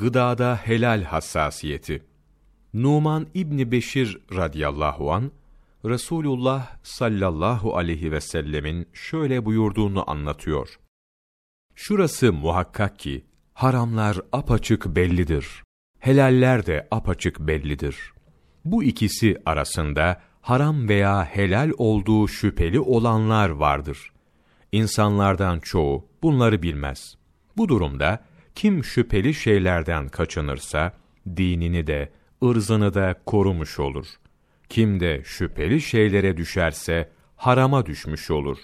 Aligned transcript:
Gıdada 0.00 0.56
helal 0.56 1.02
hassasiyeti. 1.02 2.02
Numan 2.74 3.26
İbni 3.34 3.72
Beşir 3.72 4.18
radıyallahu 4.36 5.12
an 5.12 5.32
Resulullah 5.84 6.76
sallallahu 6.82 7.76
aleyhi 7.76 8.12
ve 8.12 8.20
sellemin 8.20 8.88
şöyle 8.92 9.44
buyurduğunu 9.44 10.10
anlatıyor. 10.10 10.80
Şurası 11.74 12.32
muhakkak 12.32 12.98
ki 12.98 13.24
haramlar 13.54 14.20
apaçık 14.32 14.96
bellidir. 14.96 15.46
Helaller 15.98 16.66
de 16.66 16.88
apaçık 16.90 17.40
bellidir. 17.40 18.12
Bu 18.64 18.84
ikisi 18.84 19.36
arasında 19.46 20.20
haram 20.40 20.88
veya 20.88 21.24
helal 21.24 21.70
olduğu 21.78 22.28
şüpheli 22.28 22.80
olanlar 22.80 23.48
vardır. 23.48 24.12
İnsanlardan 24.72 25.58
çoğu 25.58 26.08
bunları 26.22 26.62
bilmez. 26.62 27.16
Bu 27.56 27.68
durumda 27.68 28.29
kim 28.54 28.84
şüpheli 28.84 29.34
şeylerden 29.34 30.08
kaçınırsa 30.08 30.92
dinini 31.36 31.86
de 31.86 32.12
ırzını 32.44 32.94
da 32.94 33.14
korumuş 33.26 33.78
olur. 33.78 34.06
Kim 34.68 35.00
de 35.00 35.22
şüpheli 35.24 35.80
şeylere 35.80 36.36
düşerse 36.36 37.10
harama 37.36 37.86
düşmüş 37.86 38.30
olur. 38.30 38.58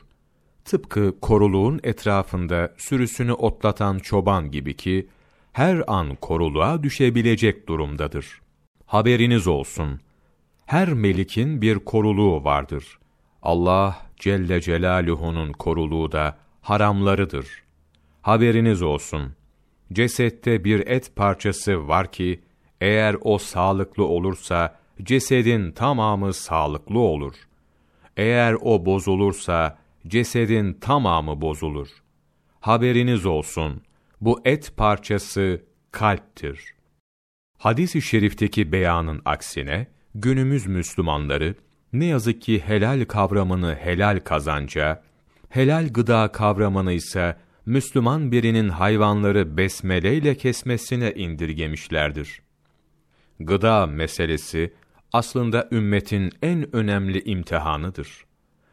Tıpkı 0.64 1.20
koruluğun 1.20 1.80
etrafında 1.82 2.74
sürüsünü 2.76 3.32
otlatan 3.32 3.98
çoban 3.98 4.50
gibi 4.50 4.76
ki 4.76 5.08
her 5.52 5.82
an 5.86 6.14
koruluğa 6.14 6.82
düşebilecek 6.82 7.68
durumdadır. 7.68 8.40
Haberiniz 8.86 9.46
olsun. 9.46 10.00
Her 10.66 10.92
melikin 10.92 11.62
bir 11.62 11.78
koruluğu 11.78 12.44
vardır. 12.44 12.98
Allah 13.42 14.06
Celle 14.16 14.60
Celaluhu'nun 14.60 15.52
koruluğu 15.52 16.12
da 16.12 16.38
haramlarıdır. 16.62 17.46
Haberiniz 18.22 18.82
olsun. 18.82 19.32
Cesette 19.92 20.64
bir 20.64 20.86
et 20.86 21.16
parçası 21.16 21.88
var 21.88 22.12
ki, 22.12 22.40
eğer 22.80 23.16
o 23.20 23.38
sağlıklı 23.38 24.04
olursa, 24.04 24.78
cesedin 25.02 25.72
tamamı 25.72 26.34
sağlıklı 26.34 26.98
olur. 26.98 27.34
Eğer 28.16 28.56
o 28.60 28.86
bozulursa, 28.86 29.78
cesedin 30.06 30.72
tamamı 30.72 31.40
bozulur. 31.40 31.88
Haberiniz 32.60 33.26
olsun, 33.26 33.82
bu 34.20 34.40
et 34.44 34.72
parçası 34.76 35.62
kalptir. 35.92 36.74
Hadis-i 37.58 38.02
şerifteki 38.02 38.72
beyanın 38.72 39.22
aksine, 39.24 39.86
günümüz 40.14 40.66
Müslümanları, 40.66 41.54
ne 41.92 42.04
yazık 42.04 42.42
ki 42.42 42.62
helal 42.66 43.04
kavramını 43.04 43.74
helal 43.74 44.20
kazanca, 44.24 45.02
helal 45.48 45.88
gıda 45.92 46.32
kavramını 46.32 46.92
ise 46.92 47.36
Müslüman 47.66 48.32
birinin 48.32 48.68
hayvanları 48.68 49.56
besmeleyle 49.56 50.34
kesmesine 50.34 51.12
indirgemişlerdir. 51.12 52.42
Gıda 53.40 53.86
meselesi 53.86 54.72
aslında 55.12 55.68
ümmetin 55.72 56.32
en 56.42 56.76
önemli 56.76 57.22
imtihanıdır. 57.24 58.24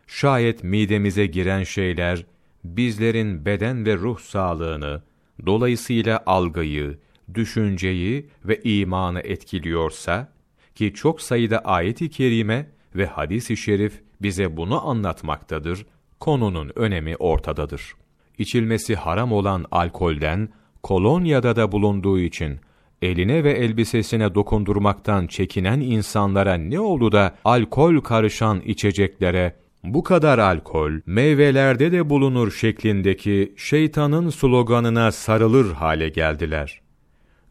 Şayet 0.07 0.63
midemize 0.63 1.25
giren 1.25 1.63
şeyler 1.63 2.25
bizlerin 2.63 3.45
beden 3.45 3.85
ve 3.85 3.95
ruh 3.95 4.19
sağlığını, 4.19 5.03
dolayısıyla 5.45 6.23
algıyı, 6.25 6.97
düşünceyi 7.33 8.29
ve 8.45 8.61
imanı 8.63 9.19
etkiliyorsa 9.19 10.33
ki 10.75 10.93
çok 10.93 11.21
sayıda 11.21 11.59
ayet-i 11.59 12.09
kerime 12.09 12.69
ve 12.95 13.05
hadis-i 13.05 13.57
şerif 13.57 14.01
bize 14.21 14.57
bunu 14.57 14.87
anlatmaktadır, 14.87 15.85
konunun 16.19 16.71
önemi 16.75 17.15
ortadadır. 17.15 18.02
İçilmesi 18.37 18.95
haram 18.95 19.31
olan 19.31 19.65
alkolden, 19.71 20.49
kolonyada 20.83 21.55
da 21.55 21.71
bulunduğu 21.71 22.19
için, 22.19 22.59
eline 23.01 23.43
ve 23.43 23.51
elbisesine 23.51 24.35
dokundurmaktan 24.35 25.27
çekinen 25.27 25.79
insanlara 25.79 26.53
ne 26.53 26.79
oldu 26.79 27.11
da 27.11 27.35
alkol 27.45 28.01
karışan 28.01 28.61
içeceklere, 28.61 29.55
bu 29.83 30.03
kadar 30.03 30.39
alkol, 30.39 30.91
meyvelerde 31.05 31.91
de 31.91 32.09
bulunur 32.09 32.51
şeklindeki 32.51 33.53
şeytanın 33.57 34.29
sloganına 34.29 35.11
sarılır 35.11 35.73
hale 35.73 36.09
geldiler. 36.09 36.81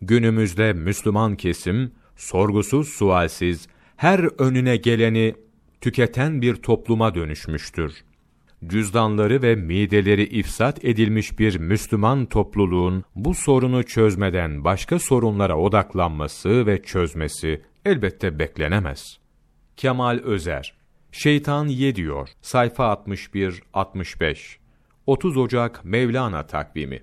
Günümüzde 0.03 0.73
Müslüman 0.73 1.37
kesim, 1.37 1.93
sorgusuz 2.17 2.89
sualsiz, 2.89 3.69
her 3.97 4.41
önüne 4.41 4.77
geleni 4.77 5.35
tüketen 5.81 6.43
bir 6.43 6.55
topluma 6.55 7.15
dönüşmüştür. 7.15 8.05
Cüzdanları 8.67 9.43
ve 9.43 9.55
mideleri 9.55 10.25
ifsat 10.25 10.85
edilmiş 10.85 11.39
bir 11.39 11.59
Müslüman 11.59 12.27
topluluğun 12.27 13.05
bu 13.15 13.35
sorunu 13.35 13.83
çözmeden 13.83 14.65
başka 14.65 14.99
sorunlara 14.99 15.59
odaklanması 15.59 16.67
ve 16.67 16.83
çözmesi 16.83 17.63
elbette 17.85 18.39
beklenemez. 18.39 19.19
Kemal 19.77 20.19
Özer 20.19 20.75
Şeytan 21.13 21.67
Ye 21.67 21.95
diyor. 21.97 22.29
Sayfa 22.43 22.85
61-65 22.85 24.57
30 25.07 25.37
Ocak 25.37 25.85
Mevlana 25.85 26.47
takvimi 26.47 27.03